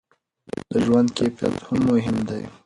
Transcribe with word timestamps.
د 0.71 0.71
ژوند 0.85 1.07
کیفیت 1.17 1.55
هم 1.67 1.77
مهم 1.91 2.17
دی. 2.29 2.43